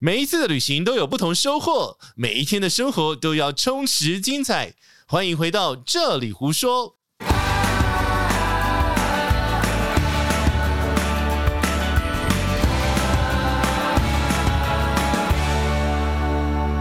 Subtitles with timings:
[0.00, 4.74] 每一次的旅行都有不同收获，每一天的生活都要充实精彩。
[5.08, 6.94] 欢迎回到这里胡说。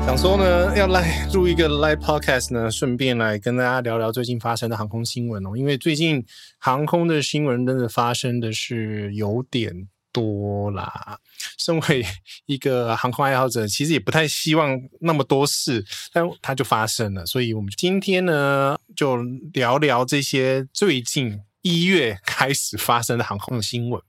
[0.06, 5.58] 想说呢，要来录一个 live podcast 呢，顺便来跟大家聊聊最近发生的航空新闻哦。
[5.58, 6.24] 因为最近
[6.60, 9.88] 航空的新闻真的发生的是有点
[10.18, 11.20] 多啦。
[11.58, 12.04] 身为
[12.46, 17.26] 一个航空爱好者，其实也不太希望那么多事，但它就发生了。
[17.26, 19.18] 所以我们今天呢，就
[19.54, 21.42] 聊聊这些最近。
[21.64, 24.02] 一月 开始发生的航空新闻，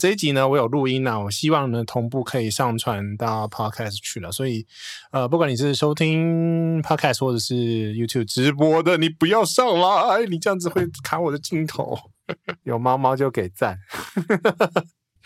[0.00, 4.32] 这一集呢，我有录音啊，我希望呢同步可以上传到 Podcast 去了。
[4.32, 4.66] 所以，
[5.12, 11.96] 呃，不管你是收听 Podcast 或者是 YouTube 直播的，你不要上来，你这样子会卡我的镜头。
[12.64, 13.78] 有猫猫就给赞。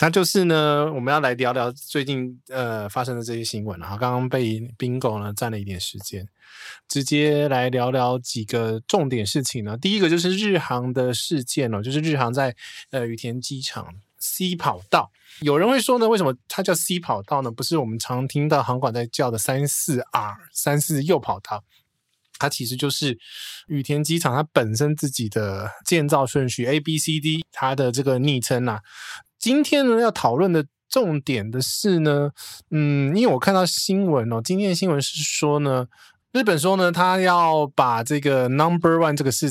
[0.01, 3.87] 那就是呢，我们要来聊聊最近呃发生的这些新闻了。
[3.99, 6.29] 刚刚被 Bingo 呢占了一点时间，
[6.87, 9.77] 直接来聊聊几个重点事情呢。
[9.77, 12.55] 第一个就是日航的事件哦，就是日航在
[12.91, 15.11] 呃羽田机场 C 跑道，
[15.41, 17.51] 有人会说呢，为什么它叫 C 跑道呢？
[17.51, 21.65] 不是我们常听到航管在叫的三四 R 三四右跑道，
[22.39, 23.19] 它其实就是
[23.67, 28.81] 羽田机场它本身自己的建造顺序 A B C D 它的这个昵称啊。
[29.39, 32.33] 今天呢，要讨论的重点的是呢，
[32.71, 35.87] 嗯，因为我看到新闻哦，今天的新闻是说呢。
[36.31, 39.51] 日本说呢，他要把这个 number one 这个是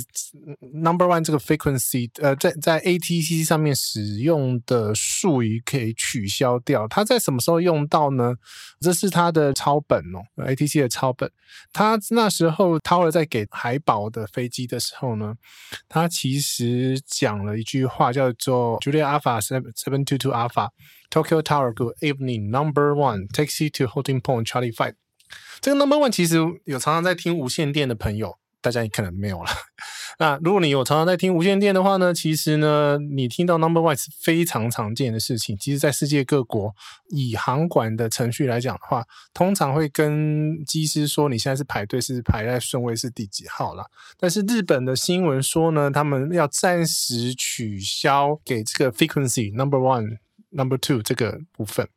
[0.74, 6.88] number one 这个 frequency，呃，在在 ATC 上面使用的术语可以取消掉。
[6.88, 8.36] 他在什么时候用到呢？
[8.80, 11.32] 这是他的抄本哦，ATC 的抄本。
[11.74, 15.34] 他那时候 Tower 在给海宝的飞机的时候呢，
[15.90, 20.70] 他其实讲了一句话，叫做 Julia Alpha seven seven two two Alpha
[21.10, 24.94] Tokyo Tower Good evening number one taxi to holding point Charlie five。
[25.62, 29.50] 这个 number one 其实有常常在听无线电的朋友，大家也可能没有了。
[30.20, 35.56] 那如果你有常常在听无线电的话呢，其实呢，你听到 number one 是非常常见的事情。
[35.60, 36.74] 其实，在世界各国，
[37.10, 43.86] 以航管的程序来讲的话，通常会跟机师说你现在是排队，是排在顺位是第几号了。
[44.18, 50.18] 但是日本的新闻说呢，他们要暂时取消给这个 frequency number one、
[50.50, 51.88] number two 这个部分。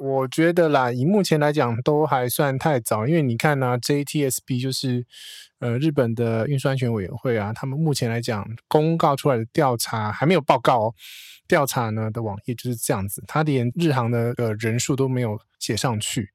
[0.00, 5.06] 我觉得啦，以目前来讲都还算太早，因为你看呢、啊，JTSB 就是
[5.58, 10.94] 呃日本的运输安全委员会啊，他们目前来讲公告出来的调查还没有报告哦，
[11.46, 16.30] 调查呢的网页就是这样子，他连日航的呃人数都没有写上去，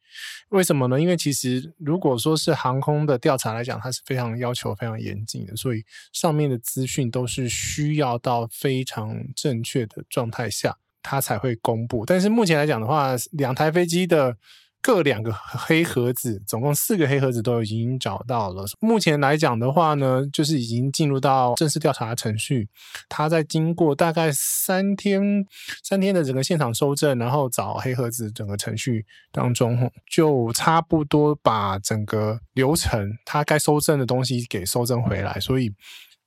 [0.49, 1.01] 为什么呢？
[1.01, 5.83] 因为其实如果说是航空的调查来讲，它是非常要求非常严谨的，所以
[6.13, 10.77] 上面的资讯都是需要到非常正确的状态下。
[11.07, 14.35] 它才会公布，但是目前来讲的话，两台飞机的
[14.81, 18.66] 各两个黑盒子，总共四个黑盒子都已经找到了。
[18.79, 22.67] 目前来讲的话呢，就是已经进入到正式调查程序。
[23.07, 25.45] 它在经过大概三天
[25.83, 35.72] 三天的整个现场搜证，然后找黑盒子整个程序当中，就差不多把整个流程它该搜证的东西给搜证回来，所以。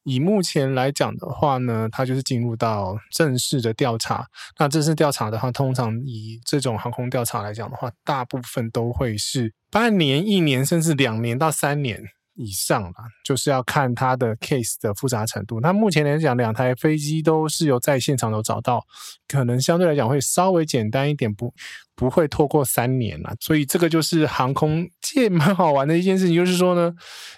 [0.09, 4.27] 以目前来讲的话呢，它就是进入到正式的调查。
[4.59, 12.03] 那正式调查的话，通常以这种航空调查来讲的话，大部分都会是半年、一年，甚至两年到三年
[12.37, 15.61] 以上吧，就是要看它的 case 的复杂程度。
[15.61, 18.83] 那目前来讲，两台飞机都是有在现场有找到，
[19.29, 21.53] 可能相对来讲会稍微简单一点，不
[21.95, 23.35] 不会拖过三年了。
[23.41, 26.95] 所以这个就是航空界蛮好玩的一件事情，就是说呢，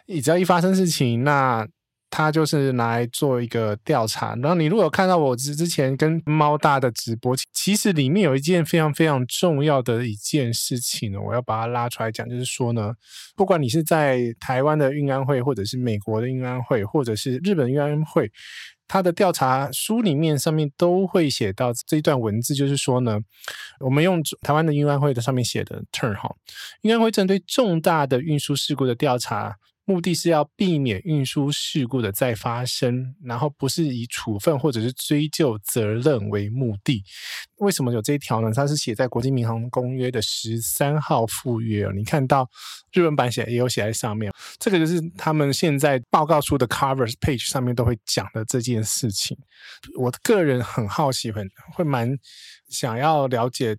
[0.07, 1.67] 你只要一发生事情，那
[2.10, 12.93] 他就是来做一个调查，然后你如果看到我之之前跟猫大的直播，其实里面有一件非常非常重要的一件事情呢，我要把它拉出来讲，就是说呢，
[13.37, 18.28] 不管你是在台湾的运安会，或者是美国的运安会，或者是日本运安会，
[18.88, 23.21] 它的调查书里面上面都会写到这一段文字，就是说呢，
[23.78, 26.34] 我们用台湾的运安会的上面写的 term 哈，
[26.82, 29.56] 运安会针对重大的运输事故的调查。
[29.86, 37.03] 目的是要避免运输事故的再发生，然后不是以处分或者是追究责任为目的。
[37.56, 38.53] 为什么有这一条呢？
[38.54, 41.91] 它是写在国际民航公约的十三号附约。
[41.94, 42.48] 你看到
[42.92, 49.36] 日文版写也有写在上面，这个就是他们现在报告书的 covers page 上面都会讲的这件事情。
[49.98, 52.16] 我个人很好奇，很会蛮
[52.68, 53.77] 想要了解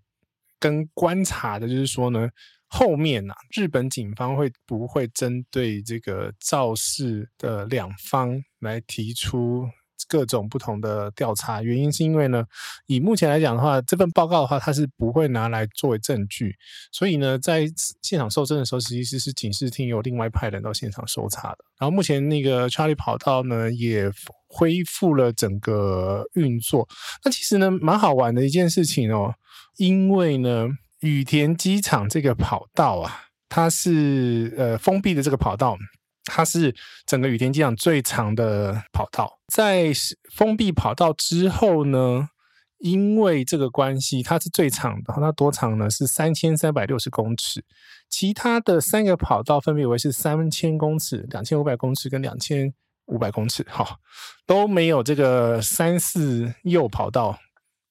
[0.59, 2.27] 跟观察的，就是说呢。
[2.73, 9.67] 后面啊，日本警方会不会针对这个肇事的两方来提出
[10.07, 11.61] 各种不同的调查。
[11.61, 12.45] 原因是因为呢，
[12.87, 16.55] 以目前来讲的话，这份报告的话，它是不会拿来作为证据，
[16.93, 17.65] 所以呢，在
[18.01, 21.57] 现场搜证的时候，实际是警视厅有另外派人到现场搜查的。
[21.77, 24.09] 然后目前那个 Charlie 跑道呢，也
[24.47, 26.87] 恢复了整个运作。
[27.25, 29.35] 那其实呢，蛮好玩的一件事情哦，
[29.75, 30.69] 因为呢，
[31.01, 35.77] 羽田机场这个跑道啊，它是呃封闭的这个跑道。
[36.23, 36.73] 它是
[37.07, 39.91] 整个羽田机场最长的跑道，在
[40.31, 42.29] 封闭跑道之后呢，
[42.77, 45.11] 因为这个关系，它是最长的。
[45.15, 45.89] 它多长呢？
[45.89, 47.65] 是三千三百六十公尺。
[48.07, 52.71] 其他的三个跑道分别为是三千公尺、两千五百公尺跟两千
[53.07, 53.97] 五百公尺，哈，
[54.45, 57.39] 都没有这个三四右跑道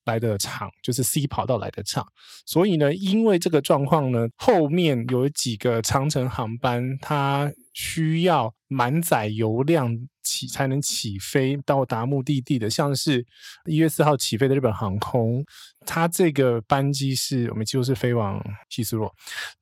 [0.04, 2.06] 来的长，就是 C 跑道来的长。
[2.46, 13.24] 所以呢，因为这个状况呢，后面有几个长程航班，它需要满载油量起才能起飞到达目的地的，像是
[13.66, 15.44] 一月四号起飞的日本航空，
[15.86, 19.12] 它这个班机是我们几乎是飞往西斯洛，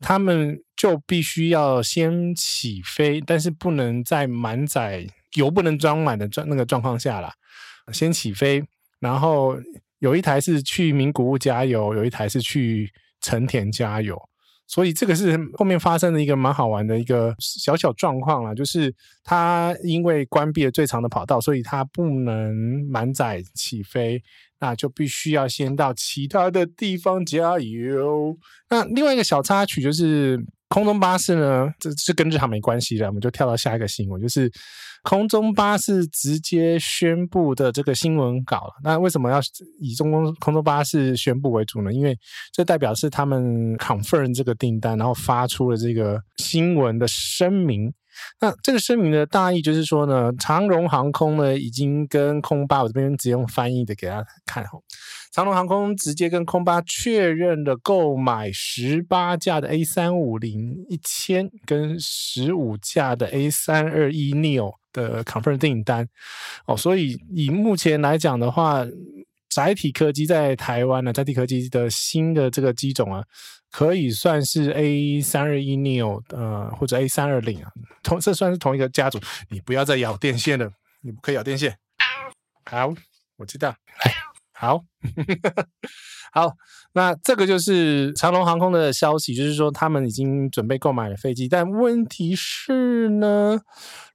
[0.00, 7.32] 他们就必须要先起飞，但是不能在满载油不能装满的状那个状况下啦，
[7.92, 8.62] 先起飞，
[8.98, 9.56] 然后
[9.98, 12.90] 有一台是去名古屋加油，有一台是去
[13.20, 14.16] 成田加油。
[14.66, 22.54] 所以这个是后面发生的一个蛮好玩的一个小小状况啦，就是它因为关闭了最长的跑道，所以它不能
[22.90, 24.22] 满载起飞，
[24.60, 28.36] 那就必须要先到其他的地方加油。
[28.68, 30.38] 那另外一个小插曲就是。
[30.70, 34.52] 空中巴士呢，这是跟日航没关系的，我们就跳到下一个新闻，就是
[35.08, 38.74] 空中巴士直接宣布的这个新闻稿了。
[38.84, 39.40] 那为什么要
[39.80, 41.90] 以中空空中巴士宣布为主呢？
[41.90, 42.14] 因为
[42.52, 47.90] 这代表是他们 confirm 这个订单，然后发出了这个新闻的声明。
[48.38, 54.72] 那这个声明的大意就是说呢，长荣航空呢已经跟空巴，我这边直接用翻译的给大家看哈。
[55.30, 66.08] 长龙航空直接跟空巴确认了购买十八架的 A 三五零一千跟十五架的 A 三二一 neo 的 confirm 订单
[66.66, 68.86] 哦，所以以目前来讲的话，
[69.50, 73.22] 载体客机在台湾呢，载体客机的新的这个机种啊，
[73.70, 77.70] 可以算是 A 三二一 neo 呃或者 A 三二零啊，
[78.02, 79.20] 同这算是同一个家族。
[79.50, 80.70] 你不要再咬电线了，
[81.02, 81.76] 你不可以咬电线。
[82.64, 82.92] 好，
[83.36, 83.74] 我知道。
[84.60, 84.82] 好，
[86.32, 86.52] 好，
[86.92, 93.60] 那这个就是长荣航空的消息，就是说他们已经准备购买了飞机，但问题是呢，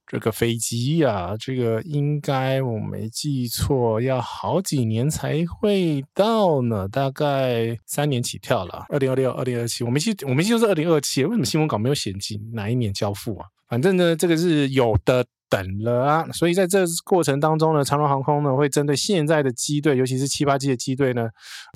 [0.06, 13.46] 这个飞机啊，这个应该我没记错，要好几年才会到呢，大概三年起跳了，二零二六、二零二七，我没记，我没记就是二零二七，为什么新闻稿没有写进哪一年交付啊？
[13.66, 15.24] 反正呢，这个是有的。
[15.54, 21.28] 等了啊，所以在这过程当中呢，长荣航空呢会针对现在的机队，尤其是七八机的机队呢，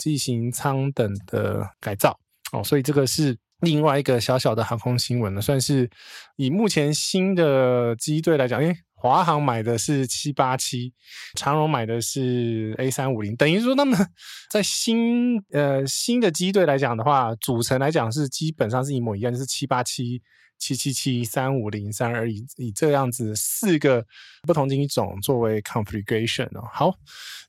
[0.02, 2.18] 进行舱等的改造
[2.50, 2.64] 哦。
[2.64, 5.88] 所以这个是另外一个小小的航空新闻呢，算是
[6.34, 10.92] 以目前新的机队来讲，因为华航买的是七八七，
[11.36, 13.96] 长荣买的是 A 三五零，等于说他们
[14.50, 20.20] 在新呃新的机队来讲的话，组成来讲是基本上是一模一样，就是七八七。
[20.58, 24.04] 七七七三五零三而已，以这样子四个
[24.42, 26.68] 不同机种作为 configuration 哦。
[26.72, 26.94] 好，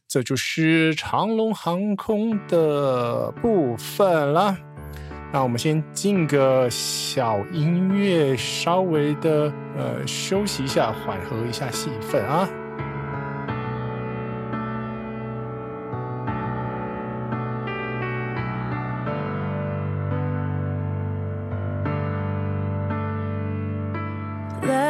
[0.08, 4.58] 这就是长龙航空的部分啦。
[5.32, 12.50] 那我们先进个小音乐，稍微的呃休息一下，缓和一下气氛啊。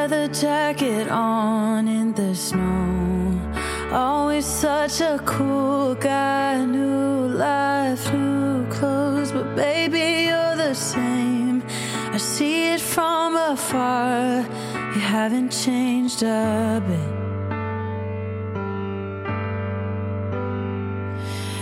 [0.09, 3.39] The jacket on in the snow.
[3.91, 6.65] Always such a cool guy.
[6.65, 9.31] New life, new clothes.
[9.31, 11.61] But baby, you're the same.
[12.11, 14.47] I see it from afar.
[14.95, 17.19] You haven't changed a bit.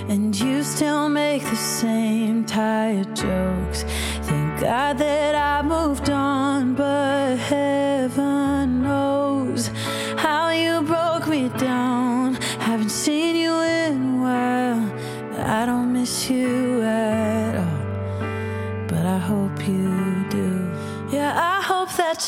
[0.10, 3.84] And you still make the same tired jokes.
[4.22, 7.17] Thank God that I moved on, but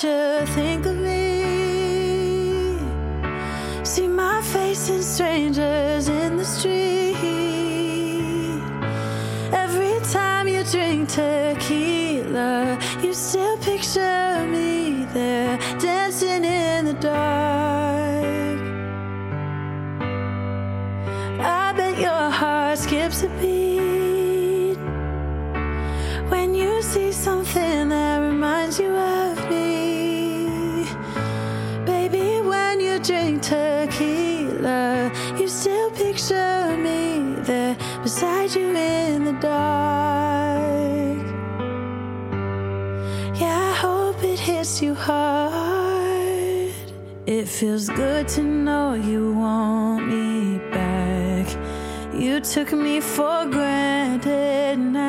[0.04, 2.78] you think of me.
[3.84, 7.16] See my face in strangers in the street.
[9.52, 15.58] Every time you drink tequila, you still picture me there
[33.42, 41.26] tequila, you still picture me there beside you in the dark.
[43.40, 46.74] Yeah, I hope it hits you hard.
[47.26, 51.48] It feels good to know you want me back.
[52.14, 55.09] You took me for granted, now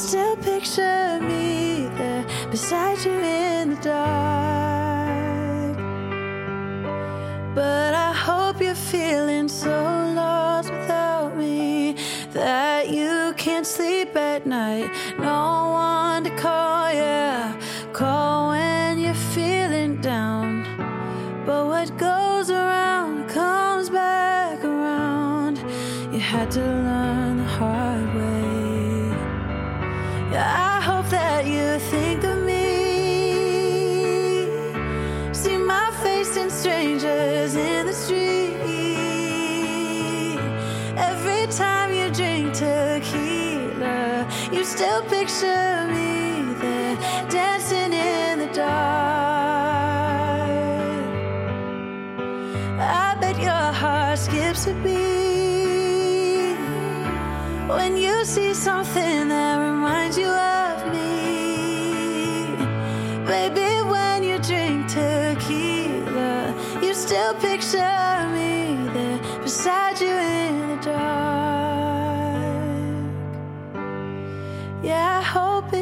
[0.00, 5.76] still picture me there beside you in the dark.
[7.54, 11.96] But I hope you're feeling so lost without me
[12.32, 14.90] that you can't sleep at night.
[15.18, 17.59] No one to call, yeah.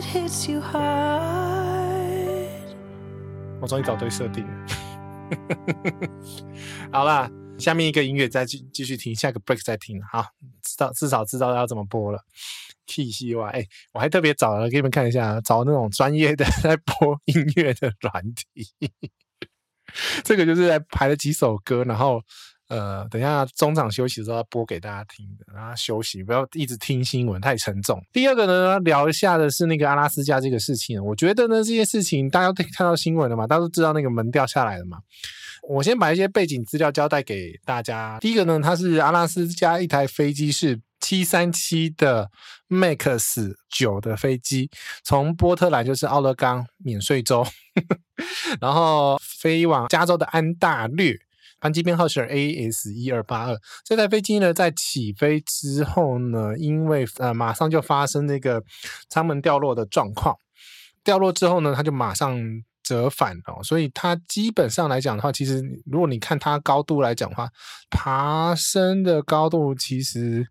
[0.09, 0.89] Hits you hard.
[3.61, 4.67] 我终于找对设定了。
[6.91, 10.03] 好啦，下面一个音乐再继继续听，下个 break 再听。
[10.03, 10.25] 好，
[10.63, 12.25] 知道至少知道要怎么播了。
[12.87, 18.47] T C Y，哎，我还特别找了给你们看一下，找那种专业的在播音乐的软体。
[20.25, 22.23] 这个就是在排了几首歌，然后
[22.69, 28.03] 呃，等一下中场休息的时候要播给大家听的，然后休息不要一直听新闻太沉重。
[28.13, 31.03] 第二个呢，聊一下的是那个阿拉斯加这个事情。
[31.03, 34.99] 我觉得呢，这件事情大家都看到新闻了嘛，大家都知道那个门掉下来了嘛。
[35.69, 38.19] 我先把一些背景资料交代给大家。
[38.21, 42.31] 第一个呢，它是阿拉斯加一台飞机是七三七的
[42.69, 44.71] MAX 九的飞机，
[45.05, 47.47] 从波特兰就是奥勒冈免税州，
[48.61, 51.15] 然后飞往加州的安大略，
[51.61, 53.57] 班机编号是 AS 一二八二。
[53.85, 58.63] 这台飞机呢，在起飞之后呢，因为呃马上就发生那个
[59.09, 60.37] 舱门掉落的状况，
[61.03, 62.39] 掉落之后呢，它就马上。
[62.85, 67.47] 折返哦，所以它基本上来讲的话，其实如果你看它高度来讲的话，
[67.91, 70.47] 爬升的高度其实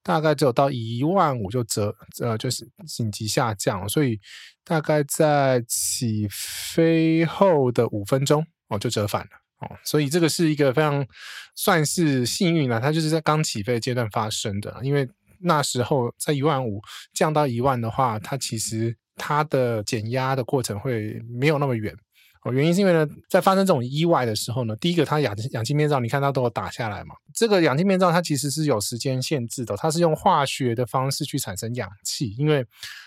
[0.00, 4.20] 大概只有到一万五就折呃就是紧急下降，所以
[4.62, 11.06] 大概在起飞后的五分钟哦就折返了哦，所以这个是一个非常
[11.54, 15.08] 算是幸运了，它就是在刚起飞阶段发生的，因为
[15.40, 16.82] 那时候在一万五
[17.14, 18.96] 降到一万的话，它其实。
[19.22, 21.94] 它的减压的过程会没有那么远
[22.42, 27.14] 哦，原因是因为呢，在发生这种意外的时候呢，第一个它氧氧气面罩，你看它都有打下来嘛。
[27.34, 32.64] 这个氧气面罩它其实是有时间限制的，它是用化学的方式去产生氧气，因为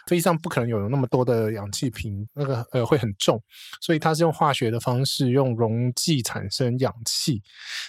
[0.07, 3.41] 飞机上不可能有那么多的氧气瓶，那个呃会很重，
[3.81, 7.41] 所以它是用化学的方式用溶剂产生氧气。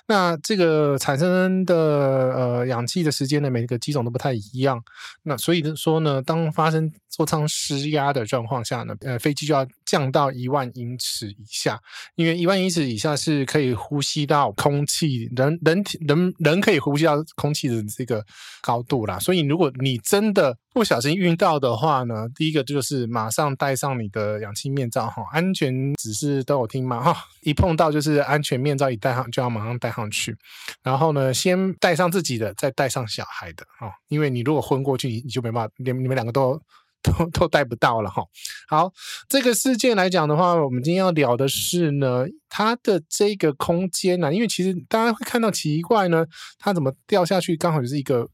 [0.06, 4.82] 那这个产生的呃氧气的时间呢，每个机种都不太一样。
[5.22, 11.80] 那所以说呢，当发生座舱失压的状况下呢，呃飞机就要降到一万英尺以下，
[12.14, 18.24] 因为一万英尺以下是可以呼吸到空气，人人体人人可以呼吸到空气的这个
[18.62, 19.18] 高度啦。
[19.18, 27.02] 所以如果你真的不小心遇到的话呢，第一个就是马上戴上你的氧气面罩哈，安全指示都有听吗？
[27.02, 30.36] 哈，一碰到就是安全面罩一戴上就要马上戴上去，
[30.82, 36.60] 然后呢，先戴上自己的，再戴上小孩的哦，因为你如果昏过去，你你就没办法，你你们两个都。
[37.04, 38.24] 都 都带不到了哈。
[38.66, 38.90] 好，
[39.28, 46.24] 这个事件来讲的话，我们今天要聊的是呢，它的这个空间呢、啊，因为其实大家会看到奇怪呢，
[46.58, 48.26] 它怎么掉下去，刚好就是一个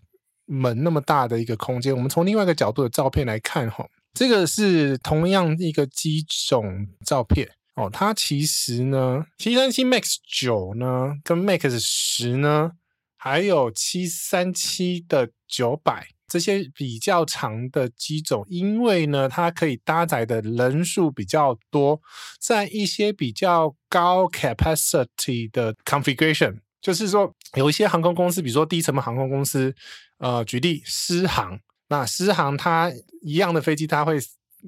[0.46, 1.94] 门那么大的一个空间。
[1.94, 3.84] 我们从另外一个角度的照片来看哈，
[4.14, 7.90] 这个是同样一个机种照片哦。
[7.92, 12.72] 它其实呢，七三七 MAX 九呢，跟 MAX 十呢，
[13.16, 16.06] 还有七三七的九百。
[16.30, 22.00] 这些比较长的机种，因为呢，它可以搭载的人数比较多，
[22.38, 29.74] 在一些比较高 capacity 的 configuration，就是说有一些航空公司，比如说低成本航空公司，
[30.18, 31.58] 呃，举例私航，
[31.88, 34.16] 那私航它一样的飞机，它会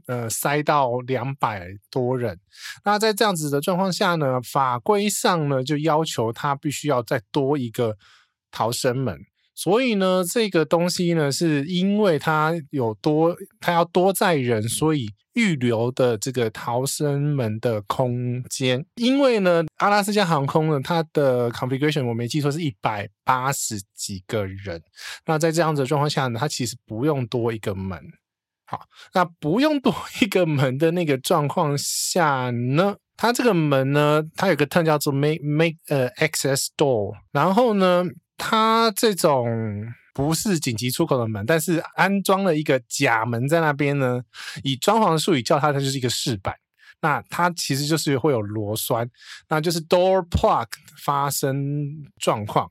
[0.07, 2.41] 呃塞到两百多人，
[2.85, 7.97] 那在这样子的状况下呢，法规上呢就要求它必须要再多一个
[8.51, 9.21] 逃生门。
[9.55, 18.85] 所以呢，这个东西呢，是因为它有多，它要多载人，所以预留的这个逃生门的空间。
[18.97, 24.83] 因为呢，阿拉斯加航空呢，它的 configuration 我没记错是一百八十几个人。
[25.27, 28.01] 那在这样子的状况下呢，它其实不用多一个门。
[28.65, 38.07] 好，那不用多一个门的那个状况下呢，它这个门呢，它有个特叫做 make make 呃 access door，然后呢。
[38.45, 39.47] 它这种
[40.13, 44.21] 不是紧急出口的门，但是安装了一个假门在那边呢。
[44.65, 46.57] 以装潢术语叫它，它就是一个饰板。
[47.01, 49.09] 那它其实就是会有螺栓，
[49.49, 50.67] 那就是 door plug
[51.05, 52.69] 发生状况。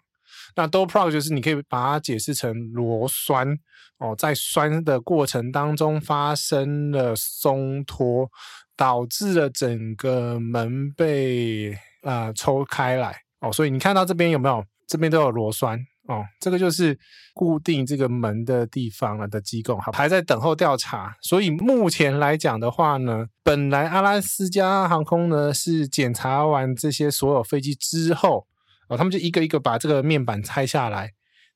[0.56, 3.58] 那 door plug 就是你可以把它解释成螺栓
[3.98, 8.30] 哦，在栓的过程当中发生了松脱，
[8.76, 13.54] 导致了整个门被啊、呃、抽开来哦。
[13.54, 14.66] 所以你看到这边有没有？
[14.92, 15.80] 这边都有螺栓
[16.10, 17.00] 哦，这个就是
[17.34, 21.16] 固定这个门的地方了的机构，好还在等候调查。
[21.22, 28.46] 所以目前来讲的话呢，本来阿拉斯加航空呢是检查完这些所有飞机之后，
[28.90, 31.12] 哦，他们就一个一个把这个面板拆下来，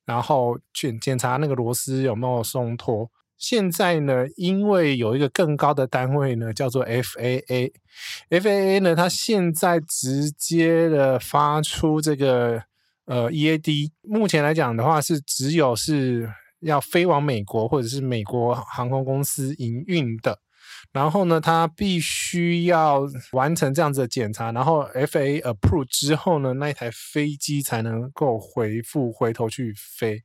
[0.05, 3.11] 然后去检查那个螺丝有没有松脱。
[3.37, 12.63] 现在呢，因为有一个更高的单位呢，叫做 FAA，FAA 呢，它现在直接的发出这个。
[13.05, 16.27] 呃，EAD 目前来讲的话是只有是
[16.61, 20.39] 要飞往美国或者是美国航空公司营运的，
[20.91, 23.01] 然后呢，它必须要
[23.33, 30.23] 完成这样子的检查，然后 FAA approve 之后呢，那一台飞机才能够回复回头去飞。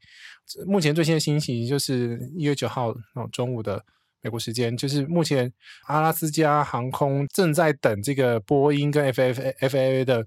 [0.66, 3.85] 目前最新的信息就是一月九号哦中午的
[4.23, 5.53] 美国时间，就是目前
[5.87, 10.25] 阿拉斯加航空正在等这个波音跟 FAA FAA 的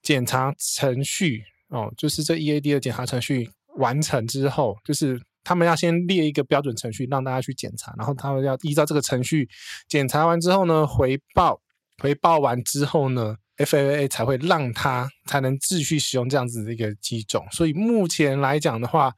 [0.00, 1.42] 检查程序。
[1.70, 9.48] 哦，就是这 EAD 的检查程序完成之后，就是他们要先列一个标准程序让大家去检查，然后他们要依照这个程序
[9.88, 11.60] 检查完之后呢，回报
[11.98, 17.46] 回报完之后呢，FAA 才会让他才能继续使用这样子的一个机种。
[17.52, 19.12] 所以目前来讲的话，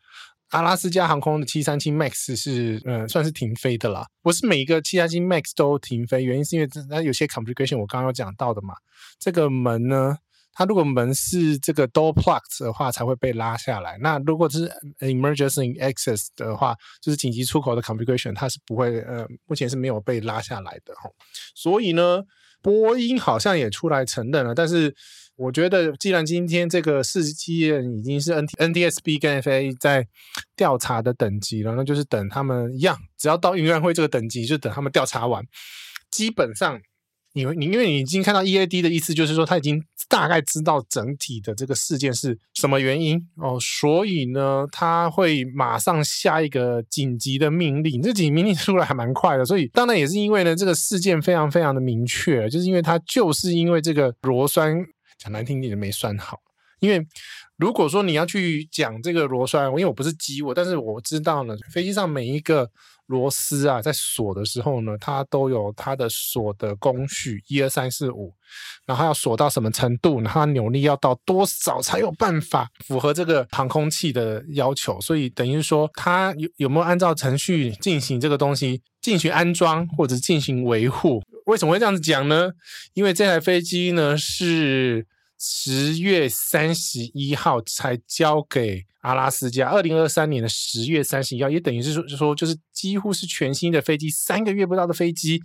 [0.51, 8.75] 阿拉斯加航空的七三七 MAX 是嗯算是停飞的啦，不是每一个七三七 MAX 都停飞，原因是因为它有些 complication 我刚刚有讲到的嘛，
[9.19, 10.19] 这个门呢。
[10.55, 13.97] 它如果门是这个 door plug 的话，才会被拉下来。
[14.01, 21.11] 那如果是 emergency access 的话，就是紧急出口的 configuration，它是不会呃，目前是没有被拉下来的哈。
[21.55, 22.23] 所以呢，
[22.61, 24.55] 波音好像也出来承认了。
[24.55, 24.95] 但是
[25.37, 30.07] 我觉得，既然今天这个事件已经是 N T N T S B 跟 F A 在
[30.55, 35.43] 调查的等级了，那就是等他们一样，只要到运安会这个等级，就等他们调查完，
[36.11, 36.79] 基本上。
[37.35, 48.03] 你你因为你已经看到 EAD 的意思，就是说他已经大概知道整体的这个事件是什么原因哦，所以呢，他会马上下一个紧急的命令。
[48.03, 54.77] 这紧急命令出来还蛮快的，所以当然也是因为呢，这个事件非常非常的明确，就是因为他就是因为这个螺栓
[55.19, 56.39] 讲难听点没栓好，
[56.81, 57.07] 因为。
[57.59, 62.69] 如果说你要去讲这个螺栓，因为我不是机务，但是我知道呢，飞机上每一个
[63.13, 68.35] 螺丝啊，在锁的时候呢，它都有它的锁的工序，一二三四五，
[68.87, 81.23] 然后要锁到什么程度，然后它扭力要到多少才有办法符合这个航空器的要求，所以等于说它有有没有按照程序进行这个东西，进行安装或者进行维护。
[81.47, 82.51] 为什么会这样子讲呢？
[82.95, 85.07] 因为这台飞机呢是
[85.39, 95.41] 十月三十一号才交给阿拉斯加，二零二三年的十月三十一号，也等于是说，就说就是几乎是全新的飞机，三个月不到的飞机，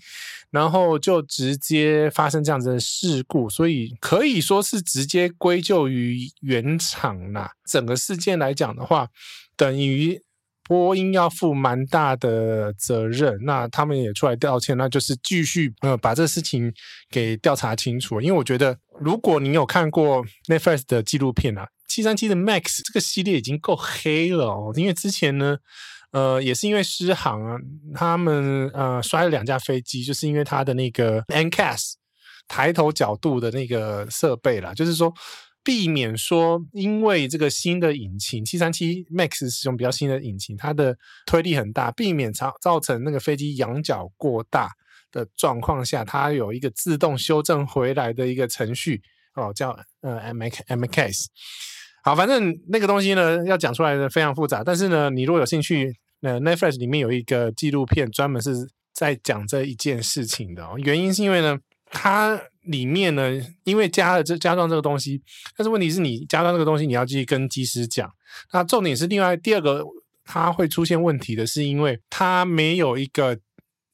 [0.49, 7.51] 然后就直接发生这样子的事故，所以可以说是直接归咎于原厂啦。
[7.69, 9.07] 整个事件来讲的话，
[9.55, 10.21] 等于。
[10.69, 16.69] 波音要负蛮大的责任，那他们也出来道歉，那就是继续呃把这事情
[17.09, 18.19] 给调查清楚。
[18.19, 24.71] 因为我觉得，如果你有看过 Netflix 的纪录片啊，七三七的 MAX 这个系列已经够黑了哦。
[24.75, 25.57] 因为之前呢，
[26.11, 27.57] 呃，也是因为失航啊，
[27.95, 31.93] 他们呃摔了两架飞机，就是因为它的那个 NCAS
[32.47, 35.13] 抬头角度的那个设备啦，就是说。
[35.63, 44.71] 避免说，因为这个新的引擎七三七 MAX 使用比较新的引擎，它的推力很大，避免造造成那个飞机仰角过大
[45.11, 49.01] 的状况下，它有一个自动修正回来的一个程序
[49.35, 51.25] 哦，叫呃 MCAS。
[52.07, 61.57] 好，反正那个东西呢，要讲出来的非常复杂，但是呢，你如果有兴趣，呃，Netflix 里面有一个纪录片专门是在讲这一件事情的哦，原因是因为呢，
[61.91, 62.39] 它。
[62.67, 63.31] 里面呢，
[63.63, 65.21] 因为加了这加装这个东西，
[65.55, 68.11] 但是问题是你加装这个东西，你要继续跟机师讲。
[68.51, 69.81] 那重点是另外第二个，
[70.25, 73.39] 它会出现问题的是，因为它没有一个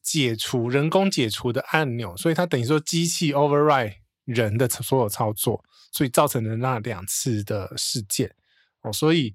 [0.01, 3.93] 解除人工解除的按钮，所以它等于说机器 override
[4.25, 8.29] 人的所有操作，所以造成了那两次的事件
[8.81, 8.91] 哦。
[8.91, 9.33] 所以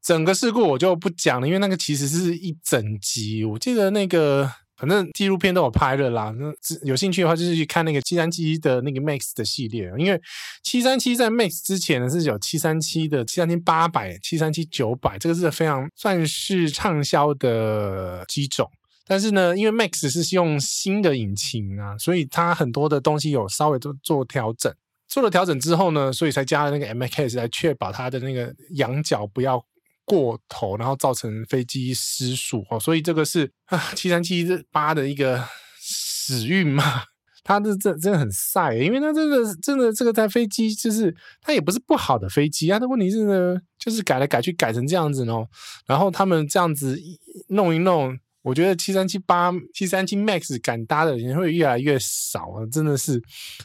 [0.00, 4.48] 整个事故我就不讲了，因为那个其实是一整集，我记得那个。
[4.76, 10.20] 反正纪录片都有拍了啦，那有兴趣的话，就是去看那个七三七的那个 Max 的系列，因为
[10.64, 18.68] 七三七在 Max 之前呢是有七三七的七三七八百、七三七九百，这个是非常算是畅销的机种。
[19.06, 24.74] 但是呢，因为 Max 是用新的引擎啊，所以它很多的东西有稍微做做调整，
[25.14, 29.64] 做了调整之后呢，所以才加了那个 M K S 来确保它的那个仰角不要。
[30.06, 35.42] 过头，然后造成飞机失速哦，所以这个是啊七三七八的一个
[35.80, 36.84] 死运嘛，
[37.42, 45.48] 它这这真的很晒，因为它真的真的这个台飞机就是它也不是不好的飞机啊，它问题是呢，就是改来改去改成这样子哦，
[45.86, 47.00] 然后他们这样子
[47.48, 48.18] 弄一弄。
[48.44, 53.18] 我觉得七三七八、七三七 MAX 敢搭的人会越来越少啊，真的是。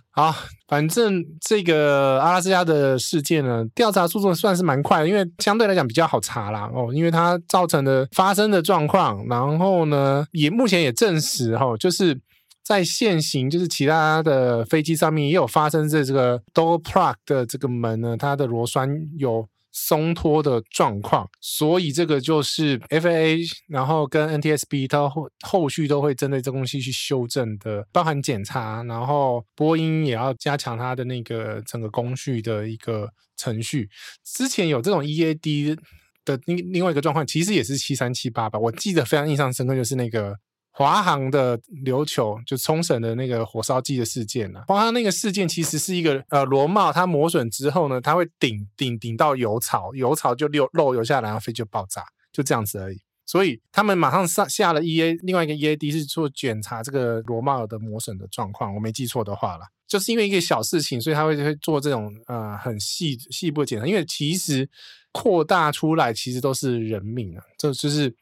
[0.09, 0.33] 好，
[0.69, 12.17] 反正这个阿拉斯加的事件呢，调查速度算是蛮快的，因为相对来讲比较好查啦哦，因为它造成的发生的状况，然后呢，也目前也证实哈，就是
[12.63, 19.45] 在现行就是其他的飞机上面也有发生在这个 door plug 的这个门呢，它的螺栓有。
[19.81, 33.89] 松脱的状况，所以这个就是 FAA，然后跟 NTSB，它后后续都会针对这东西去修正的，包含检查，然后波音也要加强它的那个整个工序的一个程序。
[34.25, 35.77] 之前有这种 EAD
[36.25, 40.35] 的另另外一个状况，其实也是七三七八吧，我记得非常印象深刻，就是那个。
[40.71, 53.01] 华航的琉球就冲绳的那个火烧机的事件了、啊，华航那个事件其实是一个呃螺帽它磨损之后呢，它会顶顶顶到油槽，油槽就漏漏油下来，然后飞机就爆炸，就这样子而已。
[53.25, 64.69] 所以他们马上上下了 EA 另外一个 EAD 是做检查这个螺帽的磨损的状况，我没记错的话了，就是因为一个小事情，所以他会会做这种呃很细细部的检查，因为其实
[65.11, 68.15] 扩大出来其实都是人命啊，这就是。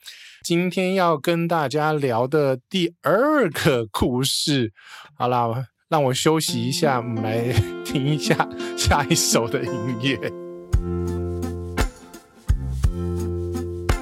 [0.44, 4.72] 今天要跟大家聊的第二个故事，
[5.16, 7.52] 好啦，让我休息一下，我们来
[7.84, 10.16] 听一下下一首的音乐。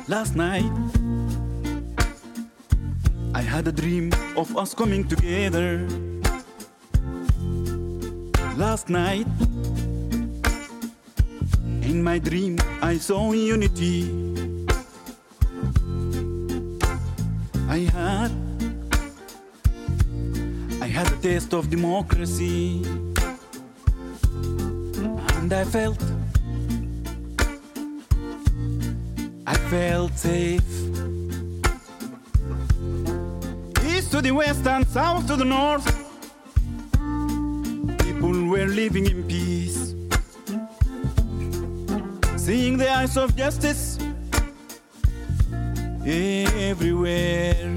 [0.08, 0.70] Last night,
[3.34, 5.88] I had a dream of us coming together.
[8.58, 9.28] Last night,
[11.82, 14.10] in my dream, I saw unity.
[17.68, 18.32] I had,
[20.82, 22.82] I had a taste of democracy,
[25.36, 26.02] and I felt,
[29.46, 30.64] I felt safe.
[33.86, 36.05] East to the west and south to the north,
[38.66, 39.94] were living in peace,
[42.36, 44.00] seeing the eyes of justice
[46.06, 47.70] everywhere.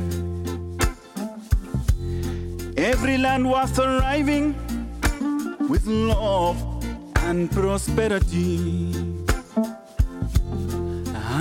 [2.76, 4.54] Every land was thriving
[5.68, 6.56] with love
[7.16, 8.94] and prosperity.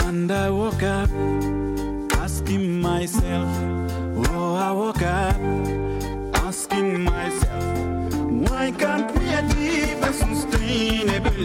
[0.03, 1.10] And I woke up
[2.23, 3.49] asking myself,
[4.29, 5.39] oh, I woke up
[6.43, 7.57] asking myself.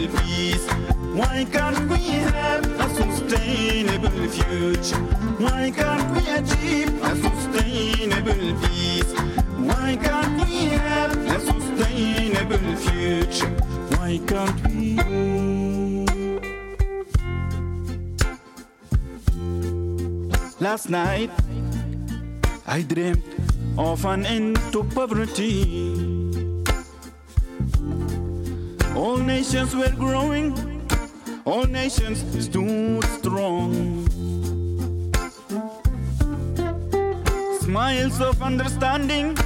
[0.07, 0.65] Peace?
[1.13, 2.01] Why can't we
[2.33, 5.03] have a sustainable future?
[5.37, 9.13] Why can't we achieve a sustainable peace?
[9.69, 13.53] Why can't we have a sustainable future?
[13.95, 14.97] Why can't we?
[20.59, 21.29] Last night,
[22.65, 23.23] I dreamt
[23.77, 25.92] of an end to poverty.
[29.13, 30.57] All nations were growing,
[31.45, 34.07] all nations stood strong.
[37.61, 39.37] Smiles of understanding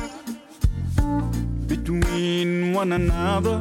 [1.67, 3.59] between one another.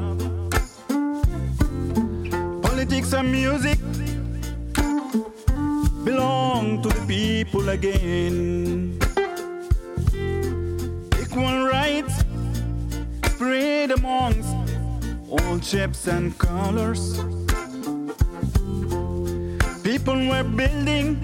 [2.62, 3.80] Politics and music
[6.04, 8.96] belong to the people again.
[11.20, 11.65] Equal
[15.56, 17.18] all shapes and colors.
[19.82, 21.16] People were building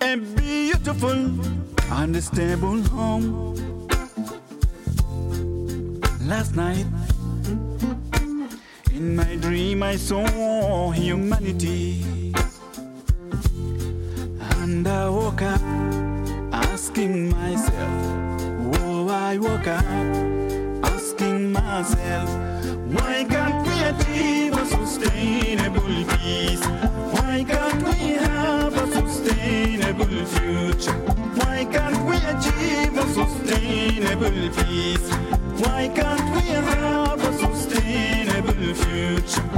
[0.00, 1.18] a beautiful
[1.92, 3.54] and stable home.
[6.22, 6.86] Last night,
[8.94, 12.32] in my dream, I saw humanity.
[14.60, 15.62] And I woke up
[16.52, 17.92] asking myself,
[18.80, 19.84] oh, I woke up
[20.94, 22.51] asking myself,
[34.22, 35.10] sustainable peace?
[35.58, 39.51] Why can't we have a sustainable future?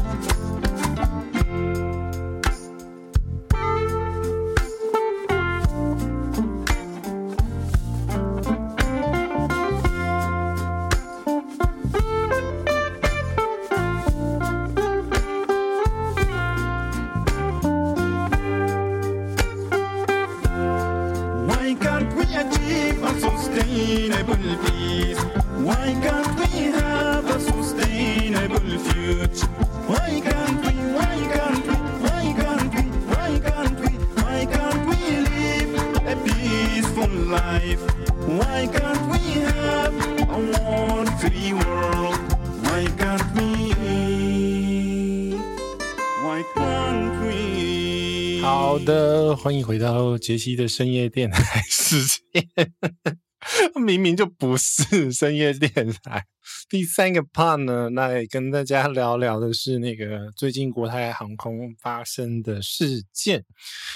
[49.44, 52.48] 欢迎回到杰西的深夜电台时间。
[53.84, 55.70] 明明就不是深夜电
[56.02, 56.24] 台。
[56.70, 63.44] 第三个 part 呢，那跟大家聊聊的是那个最近国泰航空发生的事件。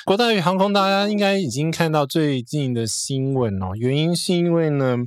[0.04, 4.98] 国泰航空大家应该已经看到最近的新闻哦，原因是因为呢，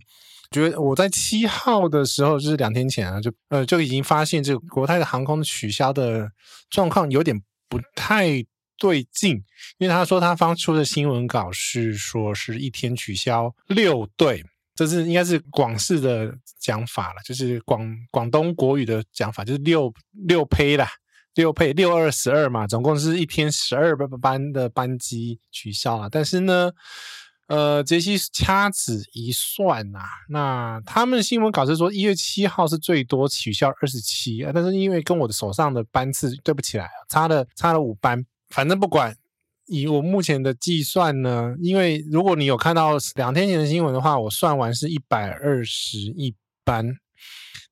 [0.50, 6.32] 觉得我在七号的时候，就是两天前啊，就呃就已经发现这个国泰的航空取消的
[6.72, 8.44] 状况有点不太。
[8.82, 9.36] 对劲，
[9.78, 19.94] 因为他说他发出的新闻稿是说是一天取消六对，这是应该是广式的讲法了，就是广广东国语的讲法，就是六
[20.26, 20.90] 六胚啦，
[21.36, 26.10] 六胚六二十二嘛，总共是一天十二班的班机取消了。
[26.10, 26.72] 但是呢，
[27.46, 38.26] 呃，杰西掐指一算呐、那他们新闻稿是说一月七号是最多取消二十七，但是因为跟我的手上的班次对不起来，差了差了五班。
[38.52, 39.16] 反正不管，
[39.68, 46.98] 以我目前的计算呢，因为如果你有看到两天前的新闻的话，我算完是一百二十一班。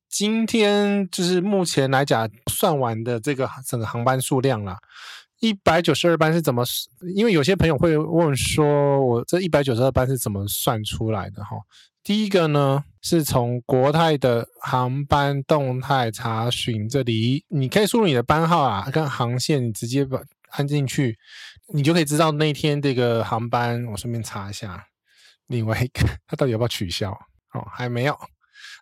[0.10, 4.78] 今天就是目前来讲算完的这个整个航班数量啦，
[5.40, 6.64] 一百九十二班是怎么？
[7.14, 11.44] 因为有些朋友会问说，我这一百九十二班是怎么算出来的？
[11.44, 11.58] 哈，
[12.04, 20.20] 第一个呢是从国泰的航班动态查询这里，你可以输入你的班号啊，跟航线，你直接把。
[20.52, 21.18] 按进去，
[21.74, 23.86] 你就可以知道那天这个航班。
[23.86, 24.86] 我顺便查一下，
[25.48, 27.12] 另外一个它到底要不要取消？
[27.54, 28.18] 哦，还没有。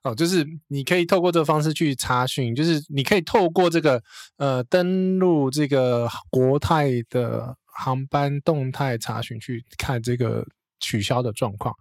[0.03, 4.01] 哦，就是你可以透过这个方式去查询，就是你可以透过这个
[4.37, 10.45] 呃登录这个国泰的航班动态查询去看这个
[10.79, 11.75] 取消的状况。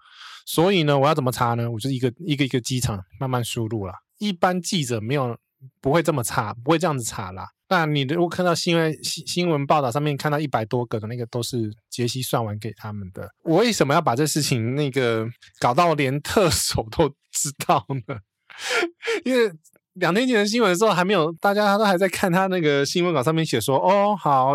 [0.45, 1.71] 所以呢，我要怎么查呢？
[1.71, 3.95] 我就一个一个一个机场慢慢输入了。
[4.19, 5.37] 一般记者没有
[5.81, 7.49] 不会这么查，不会这样子查啦。
[7.69, 15.27] 那你如果看到新闻新新闻报道上面看到一百多个的那个都是杰西算完给他们的，我为什么要把这事情那个
[15.59, 18.19] 搞到连特首都知道呢？
[19.25, 19.53] 因为
[19.95, 24.55] 两天前的新闻的时候还没有，大家都还在看他那个新闻稿上面写说，哦好，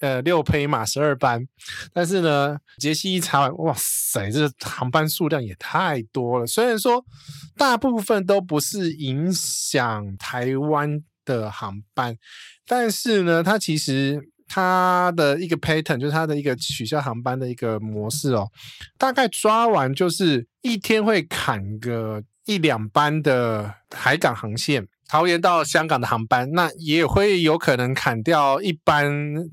[0.00, 1.42] 呃六胚嘛十二班，
[1.94, 6.46] 但是呢杰西一查完，哇塞，这航班数量也太多了。
[6.46, 7.02] 虽然说
[7.56, 11.02] 大部分都不是影响台湾。
[11.26, 12.16] 的航班，
[12.66, 18.48] 但是呢，它其实它的一个 pattern 就是它的一个取消航班的一个模式哦，
[18.96, 24.88] 大概抓完就是一天会砍个一两班的海港航线。
[25.08, 29.08] 桃园到香港的航班，那也会有可能砍掉一班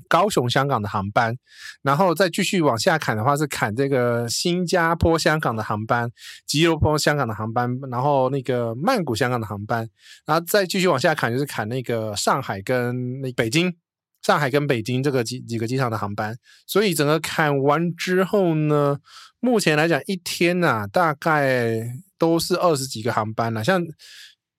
[0.07, 1.37] 高雄香港的航班，
[1.83, 6.09] 然后再继续往下砍的话，是砍这个新加坡香港的航班、
[6.47, 9.87] 吉隆坡香港的航班，然后那个曼谷香港的航班，
[10.25, 13.71] 然后再继续往下砍，就是砍那个上海跟那北京、
[14.23, 16.35] 上海跟北京这个几几个机场的航班。
[16.65, 18.97] 所以整个砍完之后呢，
[19.39, 21.79] 目前来讲一天呐、啊，大概
[22.17, 23.79] 都是二十几个航班了，像。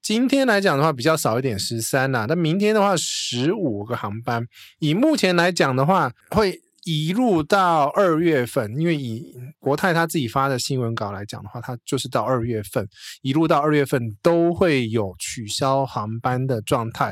[0.04, 2.26] 今天来讲的话比较少一点，十三呐。
[2.28, 4.46] 那明天的话，十五个航班。
[4.78, 12.86] 以目前来讲的话，会移入到二月份，因为以国泰他自己发的新闻稿来讲的话，它就是到二月份，
[13.22, 17.10] 移入到二月份都会有取消航班的状态。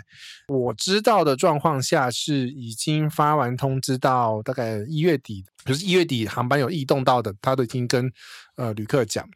[0.48, 8.12] 我知道的状况下是已经发完通知到大概一月底，就是一月底航班有异动到的，他都已经跟
[8.56, 9.26] 呃旅客讲。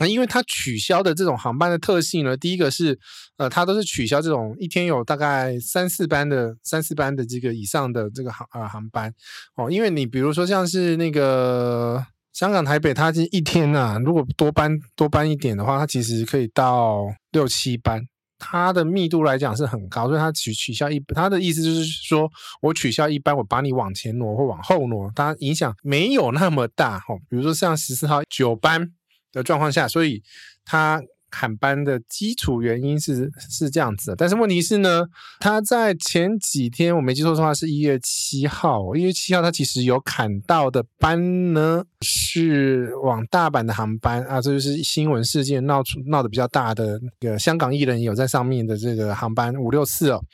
[0.00, 2.96] 那因为它取消的这种航班的特性呢，第一个是，
[3.36, 9.12] 呃，它都是取消这种一天有大概三四班的三四班的这个以上的这个航呃航班
[9.56, 18.00] 哦，因为你比如说像是那个香港台北，它是一天啊，如果多班多班一点的话，它其实可以到六七班，
[18.38, 22.30] 它的密度来讲是很高，所以它取取消一，它的意思就是说
[22.62, 28.92] 我取消一班，我把你往前挪或往后挪，它影响没有那么大哦，比如说像十四号九班。
[29.32, 30.22] 的状况下，所以
[30.64, 35.04] 他砍班的基础原因是是这样子，但是问题是呢，
[35.38, 50.24] 他在前几天我没记错的话，是一月七号，一月七号他其实有砍到的班呢，是往大阪的航班啊，这就是新闻事件闹出闹得比较大的那个香港艺人有在上面的这个航班五六四哦。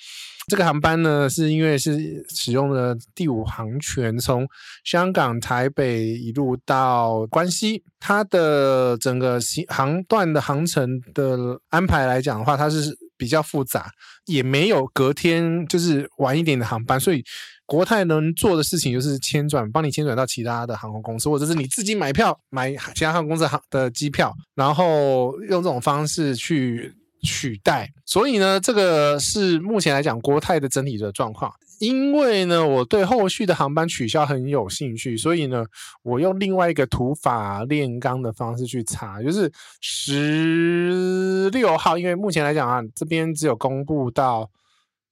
[0.47, 4.47] 这个航班呢，是因为是使用了第五航权，从
[4.85, 13.91] 香港台北一路到关西，它的整个行航段的航程的安排来讲的话，它是比较复杂，
[14.27, 17.25] 也没有隔天就是晚一点的航班，所以
[17.65, 26.95] 国泰能做的事情就是迁转，帮你迁转到其他的航空公司，或者是你自己买票买其他航空公司航的机票，然后用这种方式去。
[27.25, 31.53] 取代，所以呢，这个是目前来讲国泰的整体的状况。
[31.81, 35.65] 因为呢，我对后续的航班取消很有兴趣，所以呢，
[36.05, 41.99] 我用另外一个土法炼钢的方式去查，就是十六号。
[41.99, 44.49] 因为目前来讲啊，这边只有公布到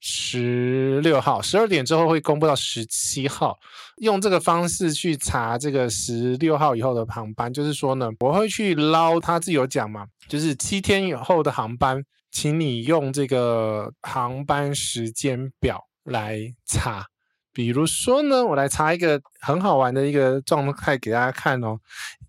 [0.05, 3.57] 十六号，十二点之后会公布到十七号。
[3.99, 10.07] 用这个方式去查这个十六号以后的航班，就是说呢，我会去捞，他自己有讲嘛。
[10.27, 17.07] 就是七天以后的航班，请你用这个航班时间表来查。
[17.53, 21.79] 比如说呢，我来查一个很好玩的一个状态给大家看哦，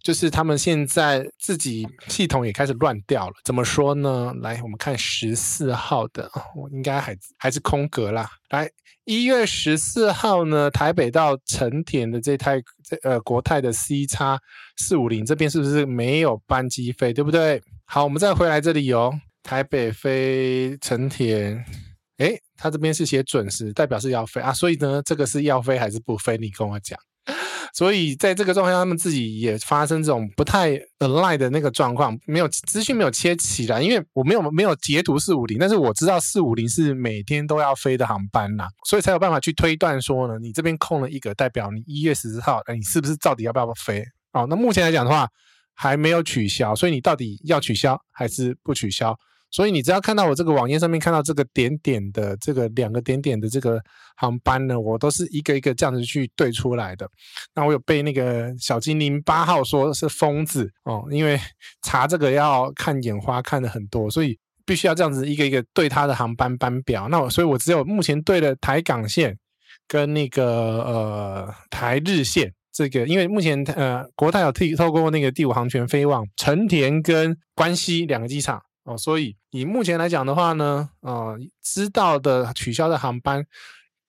[0.04, 3.34] 就是他们现在自己系统也开始乱掉了。
[3.46, 4.34] 怎么说呢？
[4.42, 8.30] 来，我们看十四号的，我应该还还是空格啦。
[8.50, 8.70] 来，
[9.06, 14.38] 一月十四号呢，台北到成田的这台这呃国泰的 C 叉
[14.76, 17.14] 四五零这边是不是没有班机飞？
[17.14, 17.62] 对不对？
[17.86, 19.14] 好，我们再回来这里哦。
[19.42, 21.64] 台北飞成田，
[22.18, 24.54] 诶，他这边是写准时，代表是要飞啊。
[24.54, 26.38] 所以呢，这个是要飞还是不飞？
[26.38, 27.00] 你跟我讲。
[27.74, 44.06] 所以在这个状况下，他们自己也发生这种不太 align 的那个状况，没有资讯没有切起来，因为我没有没有截图四五零，但是我知道四五零是每天都要飞的航班呐，所以才有办法去推断说呢，你这边空了一个，代表你一月十四号，你是不是到底要不要飞？
[44.32, 45.28] 哦，那目前来讲的话。
[45.76, 49.18] 还没有取消，所以你到底要取消还是不取消？
[49.54, 53.80] 所以你只要看到我这个网页上面看到这个点点的这个两个点点的这个
[54.18, 57.08] 航班呢，我都是一个一个这样子去对出来的。
[57.54, 61.40] 那我有被那个小精灵八号说是疯子哦，因为
[61.84, 64.36] 查这个要看眼花看的很多，所以
[64.66, 67.08] 必须要这样子一个一个对他的航班班表。
[67.10, 69.38] 那我所以我只有目前对了台港线
[69.88, 72.52] 跟那个呃台日线。
[72.76, 83.46] 这个，因为目前呃，国泰有透透过那个第五航权飞往成田跟关西两个机场哦，所以以目前来讲的话呢，呃，知道的取消的航班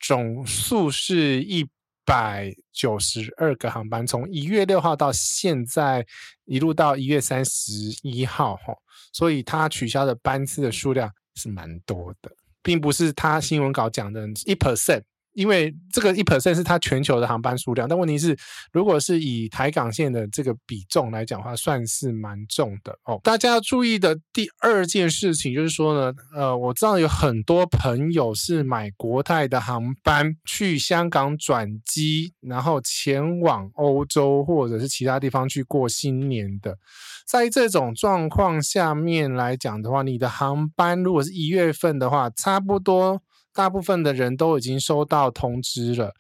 [0.01, 1.67] 总数是一
[2.05, 6.05] 百九十二个航班，从一月六号到现在
[6.45, 7.73] 一路到一月三十
[8.03, 8.75] 一号哈，
[9.13, 12.31] 所以它取消的班次的数量是蛮多的，
[12.63, 15.03] 并不是他新闻稿讲的一 percent。
[15.35, 18.37] 因为这个一 percent 是它全球的航班数量，但问题是，
[18.73, 23.21] 如果是以台港线的这个比重来讲的话，算是蛮重的哦。
[23.23, 36.79] 大家要注意的第二件事情就是说呢，呃，我知道有很多朋友是买国泰的航班去香港转机，然后前往欧洲或者是其他地方去过新年的。
[37.27, 43.23] 在这种状况下面来讲的话，你的航班如果是一月份的话，差不多。
[43.55, 46.13] 大部分的人都已经收到通知了。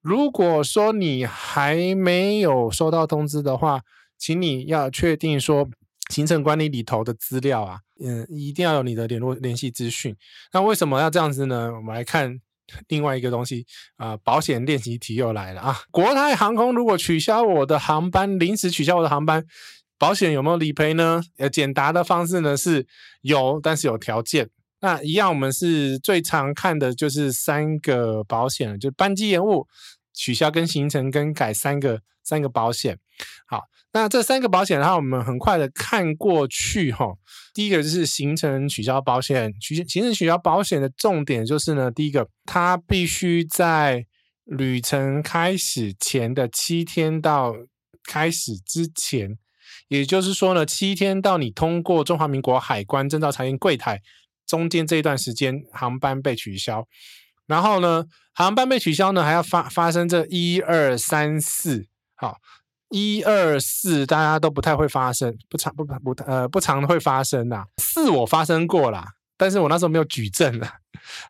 [0.00, 3.82] 如果说你还没有收到通知的话，
[4.16, 5.68] 请你要确定说
[6.08, 10.16] 行程管理里头的资料啊，嗯，一定要有你的联络联系资讯。
[10.52, 11.70] 那为什么要这样子呢？
[11.74, 12.40] 我们来看
[12.88, 13.66] 另外一个东西
[13.96, 15.80] 啊，保险练习题又来了啊！
[15.90, 19.44] 国泰航空如果取消我的航班，临时取消我的航班，
[19.98, 21.20] 保险有没有理赔呢？
[21.38, 22.86] 呃，简答的方式呢是
[23.22, 24.48] 有，但是有条件。
[24.80, 29.66] 那一样，我们是最常看的就是三个保险，就班机延误、
[30.14, 32.96] 取消跟行程更改三个三个保险。
[33.46, 37.06] 好，那这三个保险的话，我们很快的看过去哈。
[37.52, 44.06] 第一个就是行程取消保险，取行程取消保险的重点就是呢，第一个，它必须在
[44.44, 47.52] 旅程开始前的七天到
[48.04, 49.36] 开始之前，
[49.88, 54.00] 也就是说呢，七天到你通过中华民国海关证照查验柜台。
[54.48, 56.84] 中间这一段时间航班被取消，
[57.46, 61.86] 然后呢，航班被取消呢，还要发发生这一二三四，
[62.16, 62.38] 好，
[62.88, 67.66] 一二四大家都不太会发生，不常不不呃不常会发生呐。
[67.76, 70.66] 四我发生过啦，但是我那时候没有举证了。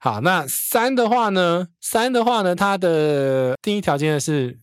[0.00, 4.56] 好，那三的话呢，三的话呢，它的第一条件是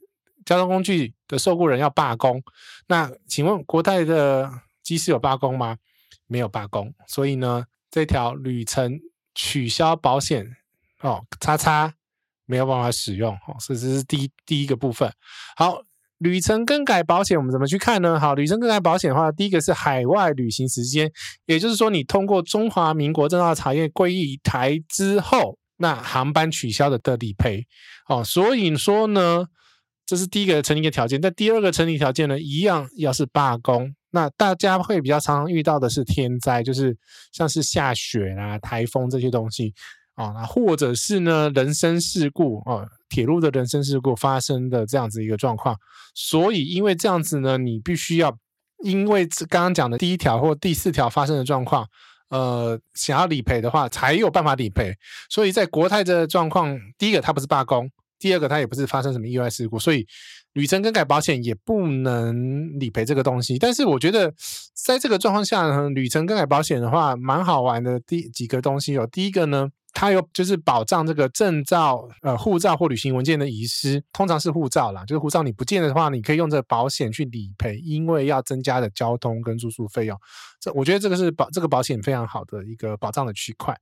[0.46, 2.42] 交通工具的受雇人要罢工。
[2.88, 4.50] 那请问国泰的
[4.82, 5.76] 机师有罢工吗？
[6.28, 7.66] 没有罢工，所以呢。
[7.96, 9.00] 这条旅程
[9.34, 10.46] 取消保险
[11.00, 11.94] 哦，叉叉
[12.46, 15.10] 没有办法使用哦，所以这是第一第一个部分。
[15.56, 15.82] 好，
[16.18, 18.20] 旅程更改保险我们怎么去看呢？
[18.20, 21.10] 好，旅程更改保险的话，第一个是海外旅行时间，
[21.46, 27.66] 也就是说你通过中华民国证照查验柜台之后，那航班取消的的理赔
[28.10, 28.22] 哦。
[28.26, 29.46] 所以说呢，
[30.06, 31.20] 这是第一个成立的条件。
[31.20, 33.94] 但第二个成立条件呢，一样要是罢工。
[34.12, 36.96] 那大家会比较常常遇到的是天灾，就是
[37.34, 39.74] 像是下雪啊、台风这些东西
[40.14, 45.76] 啊，那或者是呢人身事故啊，铁路的人身事故发生的这样子一个状况。
[46.14, 48.34] 所以因为这样子呢，你必须要
[48.84, 51.86] 因为刚刚讲的第一条或第四条发生的状况，
[52.30, 54.94] 呃，想要理赔的话，才有办法理赔。
[55.30, 60.06] 所以在国泰这个状况，第一个它不是罢工，第二个它也不是发生什么意外事故，所以。
[60.56, 64.34] 旅程更改保险也不能理赔这个东西，但是我觉得
[64.74, 68.00] 在这个状况下，旅程更改保险的话蛮好玩的。
[68.00, 80.18] 第几个东西有，第一个呢，它有就是保障这个证照、呃护照或旅行文件的遗失，通常是护照啦，就是护照你不见的话，你可以用这个保险去理赔，因为要增加的交通跟住宿费用。
[80.62, 83.78] 这我觉得这个是保这个保险非常好的一个保障的区块。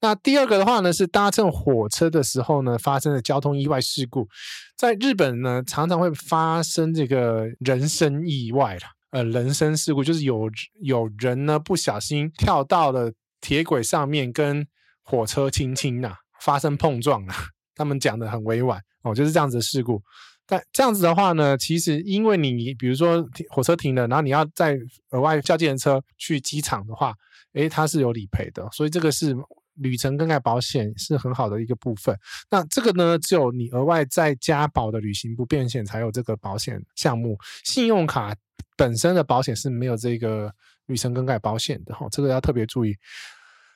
[0.00, 4.28] 那第二个的话呢，是搭乘火车的时候呢，发生的交通意外事故，
[4.76, 10.48] 在日本呢，常常会发生这个人身意外啦，呃，人身事故就是有
[10.80, 14.64] 有人呢不小心跳到了铁轨上面，跟
[15.02, 17.34] 火车轻轻呐发生碰撞啊，
[17.74, 20.00] 他们讲的很委婉哦，就是这样子的事故。
[20.46, 24.78] 但这样子的话呢，其实因为你比如说火车停了，然后你要再
[25.10, 27.12] 额外叫计程车去机场的话，
[27.54, 29.34] 诶，它是有理赔的，所以这个是。
[29.78, 32.16] 旅程更改保险是很好的一个部分，
[32.50, 37.38] 那这个呢，只有你额外再加保的旅行不便险才有这个保险项目。
[37.64, 38.34] 信用卡
[38.76, 40.52] 本身的保险是没有这个
[40.86, 42.96] 旅程更改保险的哈，这个要特别注意。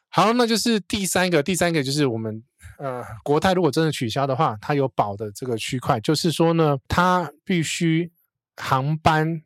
[0.08, 2.42] 好，那就是第三个，第三个就是我们
[2.78, 8.12] 呃国泰如果真的取消的话，它有保的这个区块，就是说呢，它必须
[8.56, 9.42] 航班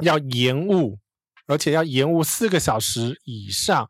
[0.00, 0.98] 要延误，
[1.46, 3.88] 而且要延误四个小时以上。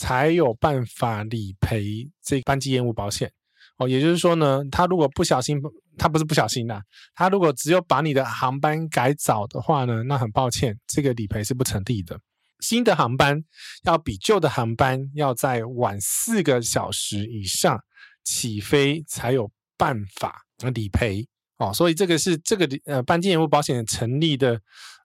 [0.00, 3.30] 才有办法理赔这个班机延误保险
[3.76, 5.60] 哦，也就是说呢，他如果不小心，
[5.98, 6.80] 他不是不小心呐，
[7.14, 12.18] 他如果只有把你的航班改早的话呢，那很抱歉，这个理赔是不成立的。
[12.60, 13.44] 新的航班
[13.84, 17.78] 要比旧的航班要在晚四个小时以上
[18.24, 21.28] 起飞才有办法理赔
[21.58, 24.58] 哦，所以这个是这个呃班机延误保险成立的。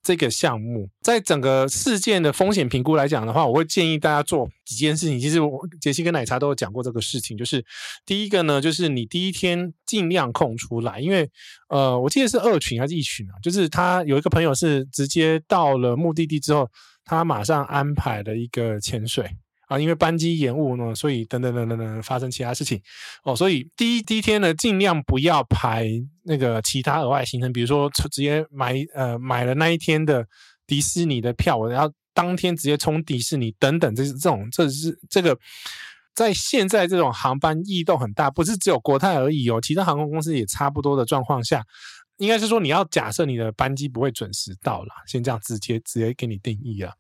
[0.06, 5.20] 这个项目在整个事件的风险评估来讲的话，我会建议大家做几件事情。
[5.20, 7.66] 其实我杰西跟奶茶都有讲过这个事情，就是
[8.06, 11.28] 第一个呢，就是你第一天尽量空出来，因为
[11.70, 13.34] 呃，我记得是二群还是一群啊？
[13.42, 16.70] 就是他有一个朋友是直接到了目的地之后，
[17.04, 19.28] 他马上安排了一个潜水
[19.68, 22.82] 啊，因为班机延误呢，所以等等等等等发生其他事情
[23.24, 25.90] 哦，所以第一第一天呢，尽量不要排
[26.24, 30.26] 那个其他额外行程，比如说直接买呃买了那一天的
[30.68, 35.38] 迪士尼的票，我要当天直接冲迪士尼等等，这是这种这是这个。
[36.14, 41.62] 在现在这种航班异动很大，不是只有国泰而已哦，其他航空公司也差不多的状况下，
[42.16, 46.94] 应该是说你要假设你的班机不会准时到了，先这样直接直接给你定义啊。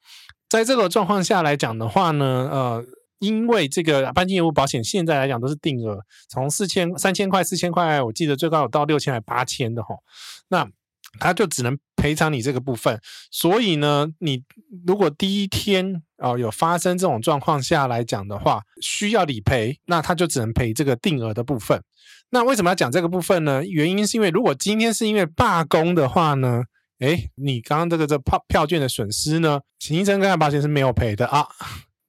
[0.55, 2.85] 在这个状况下来讲的话呢，呃，
[3.19, 5.99] 因为这个班机延误保险现在来讲都是定额，
[6.29, 9.99] 从四千、三千块、四千块，我记得最高有到六千还八千的吼，
[10.47, 10.67] 那。
[11.17, 12.99] 他就只能赔偿你这个部分，
[13.31, 14.43] 所以呢，你
[14.85, 21.81] 如果第一天啊、有发生这种状况下来讲的话，需要理赔，那他就只能赔这个定额的部分。
[22.31, 23.63] 那为什么要讲这个部分呢？
[23.63, 26.63] 原因是因为如果今天是因为罢工的话呢，
[26.99, 31.47] 诶，你刚刚这个这票票券的损失呢，行程跟保险是没有赔的啊，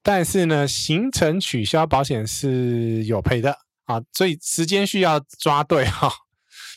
[0.02, 6.12] 但是呢，行程取消保险是有赔的啊，所以时间需要抓对哈。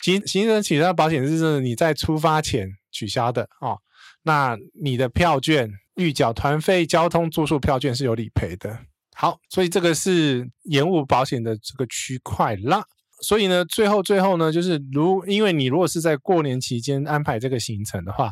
[0.01, 3.77] 行行程取消保险是你在出发前取消的哦，
[4.23, 8.79] 那你的票券预缴团费、交通住宿票券是有理赔的。
[9.13, 12.85] 好，所以这个是延误保险的这个区块啦。
[13.21, 18.31] 所以呢，最后最后呢，就是如因为你如果是在过年期间安排这个行程的话。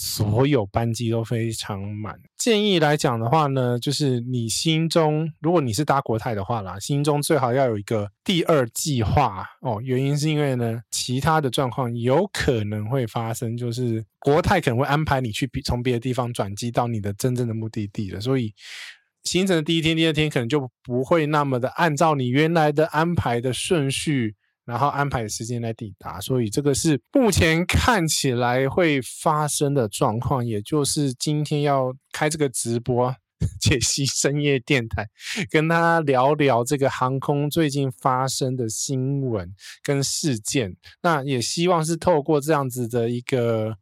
[0.00, 2.14] 所有班机都非常满。
[2.36, 9.80] 建议来讲的话呢，就是你心中，如果你是搭国泰的话啦，心中最好要有一个第二计划哦。
[9.82, 18.20] 原因是因为呢，其他的状况有可能会发生，就是国泰可能会安排你去从别的地方转机到你的真正的目的地了。
[18.20, 18.54] 所以
[19.24, 24.34] 行程的第一天、第二天可能就不会那么的按照你原来的安排的顺序。
[24.64, 33.16] 然后安排的时间来抵达，所以这个是目前看起来会发生的状况，也就是今天要开这个直播，
[33.62, 35.06] 解析深夜电台，
[35.50, 39.50] 跟大家聊聊这个航空最近发生的新闻
[39.82, 40.76] 跟事件。
[41.00, 43.78] 那也希望是透过这样子的一个。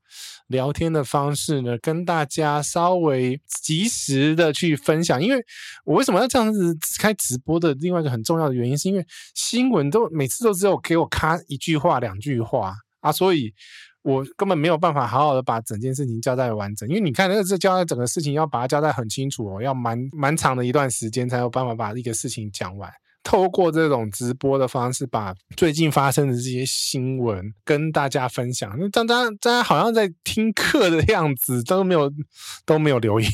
[0.48, 5.22] 聊天的方式呢，跟大家稍微及时的去分享。
[5.22, 5.44] 因为
[5.84, 13.52] 我为什么要这样子开直播的另外一个很重要的原因，是因为新闻都每次都只有给我咔一句话、两句话啊，所以
[14.02, 16.88] 我根本没有办法好好的把整件事情交代完整。
[16.88, 22.90] 因为你看，那个这交代整个事情要把它交代很清楚哦，要蛮蛮长的一段时间才有办法把一个事情讲完。
[23.26, 28.72] 透过这种直播的方式，把最近发生的这些新闻跟大家分享。
[28.78, 32.08] 那大家大家好像在听课的样子，都没有
[32.64, 33.28] 都没有留言，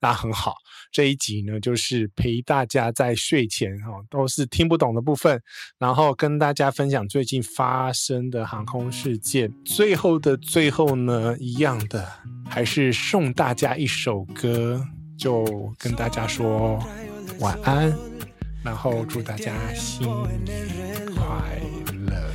[0.00, 0.54] 那很好。
[0.90, 5.40] 这一集呢，就是陪大家在睡前哦，都是听不懂的部分，
[5.78, 9.48] 然后跟大家分享最近发生的航空事件。
[9.64, 12.04] 最后的最后呢，一样的，
[12.48, 14.84] 还是送大家一首歌，
[15.16, 16.84] 就跟大家说
[17.38, 17.96] 晚安。
[18.65, 20.05] 然后祝大家新
[20.43, 21.61] 年快
[22.09, 22.31] 乐。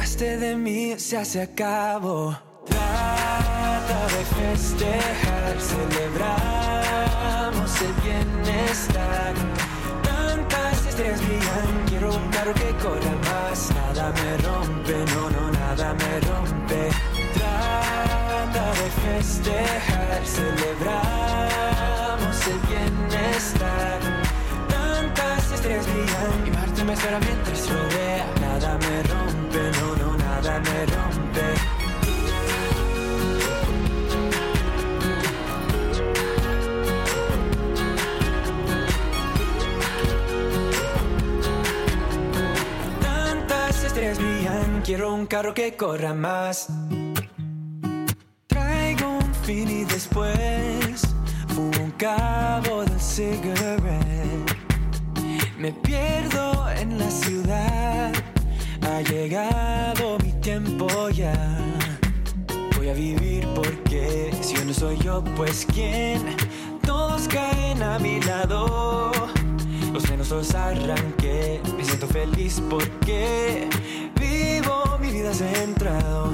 [0.00, 2.36] De mí, ya se acabó.
[2.66, 9.32] Trata de festejar, celebramos el bienestar.
[10.02, 13.70] Tantas estrellas brillan, quiero un carro que corra más.
[13.74, 16.90] Nada me rompe, no, no, nada me rompe.
[17.32, 24.00] Trata de festejar, celebramos el bienestar.
[24.68, 28.26] Tantas estrellas brillan y Marte me espera mientras rodea
[44.90, 46.66] quiero un carro que corra más.
[48.48, 51.02] Traigo un fin y después
[51.56, 54.50] un cabo de cigarette.
[55.56, 58.12] Me pierdo en la ciudad,
[58.82, 61.38] ha llegado mi tiempo ya.
[62.76, 66.34] Voy a vivir porque si yo no soy yo, pues quién.
[66.84, 69.12] Todos caen a mi lado.
[69.92, 73.68] Los menos los arranqué, me siento feliz porque
[75.10, 76.32] mi vida has entrado.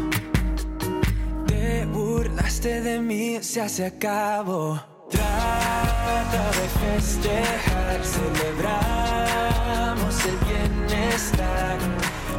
[1.46, 4.80] Te burlaste de mí, se hace a cabo.
[5.10, 8.64] Trata de festejar, celebramos
[10.26, 11.78] el bienestar.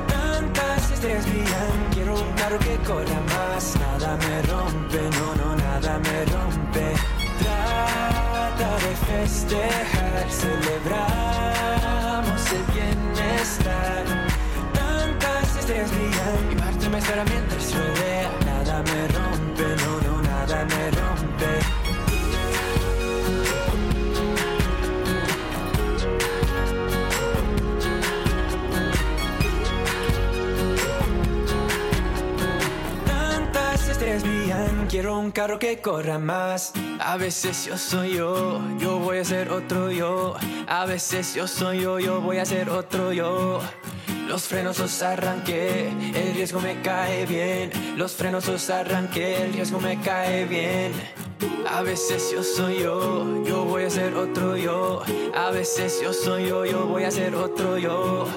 [0.08, 3.76] Tantas estrellas brillan, quiero un carro que corra más.
[3.80, 6.94] Nada me rompe, no, no, nada me rompe.
[7.40, 11.77] Trata de festejar, celebrar
[17.06, 18.32] mientras rodea.
[18.45, 21.60] Nada me rompe, no, no, nada me rompe.
[33.06, 36.74] Tantas estrellas brillan, quiero un carro que corra más.
[37.00, 40.36] A veces yo soy yo, yo voy a ser otro yo.
[40.68, 43.62] A veces yo soy yo, yo voy a ser otro yo.
[44.28, 47.72] Los frenos los arranqué, el riesgo me cae bien.
[47.96, 50.92] Los frenos los arranqué, el riesgo me cae bien.
[51.70, 55.02] A veces yo soy yo, yo voy a ser otro yo.
[55.34, 58.28] A veces yo soy yo, yo voy a ser otro yo.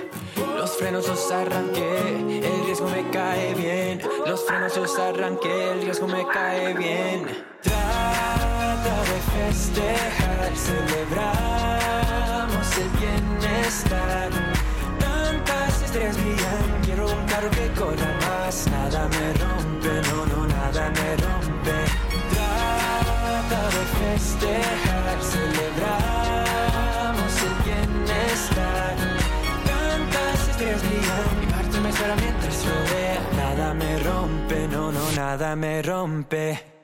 [0.56, 4.00] Los frenos los arranqué, el riesgo me cae bien.
[4.26, 7.26] Los frenos los arranqué, el riesgo me cae bien.
[7.62, 11.48] Trata de festejar, celebramos
[12.78, 14.49] el bienestar.
[15.90, 18.64] Estrellas brillan, quiero un carro que corra más.
[18.70, 21.76] Nada me rompe, no, no, nada me rompe.
[22.30, 26.22] Trata de festejar, celebramos
[27.42, 28.94] el bienestar.
[29.66, 33.20] Tantas estrellas brillan y Marte me espera mientras rodea.
[33.36, 36.79] Nada me rompe, no, no, nada me rompe.